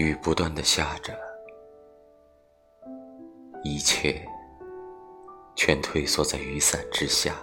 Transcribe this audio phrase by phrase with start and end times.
[0.00, 1.12] 雨不断的下着，
[3.62, 4.26] 一切
[5.54, 7.36] 全退缩在雨伞之下，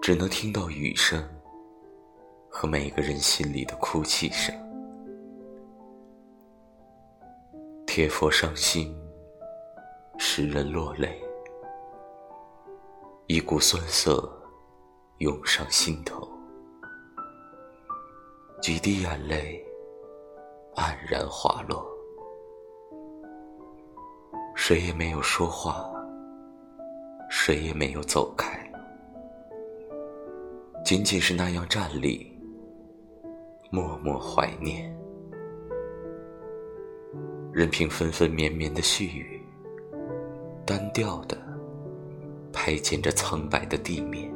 [0.00, 1.22] 只能听到雨声
[2.48, 4.54] 和每个人心里的哭泣声。
[7.86, 8.98] 铁佛伤心，
[10.16, 11.22] 使人落泪，
[13.26, 14.32] 一股酸涩
[15.18, 16.26] 涌上心头，
[18.62, 19.62] 几滴眼泪。
[20.84, 21.82] 黯然滑落，
[24.54, 25.90] 谁也没有说话，
[27.30, 28.70] 谁也没有走开，
[30.84, 32.30] 仅仅是那样站立，
[33.70, 34.94] 默默怀念，
[37.50, 39.42] 任凭纷纷绵绵的细雨，
[40.66, 41.38] 单调的
[42.52, 44.30] 拍溅着苍白的地面，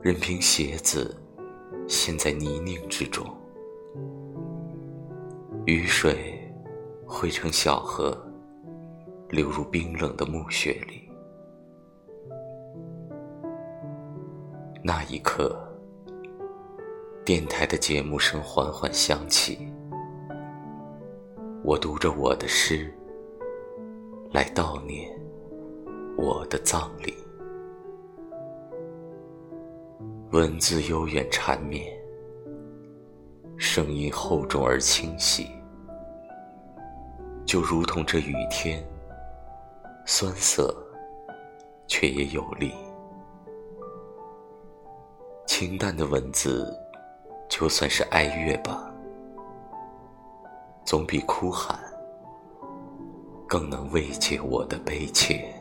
[0.00, 1.16] 任凭鞋子
[1.86, 3.24] 陷在泥泞之中。
[5.66, 6.38] 雨水
[7.06, 8.14] 汇成小河，
[9.30, 11.10] 流入冰冷的墓穴里。
[14.82, 15.58] 那一刻，
[17.24, 19.72] 电台的节目声缓缓响起，
[21.62, 22.92] 我读着我的诗，
[24.32, 25.10] 来悼念
[26.18, 27.14] 我的葬礼。
[30.30, 32.03] 文字悠远缠绵。
[33.74, 35.50] 声音厚重而清晰，
[37.44, 38.80] 就如同这雨天，
[40.06, 40.72] 酸涩
[41.88, 42.72] 却也有力。
[45.44, 46.72] 清淡的文字，
[47.48, 48.94] 就算是哀乐吧，
[50.84, 51.76] 总比哭喊
[53.48, 55.52] 更能慰藉我的悲切。